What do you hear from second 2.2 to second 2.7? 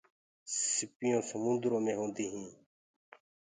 هينٚ۔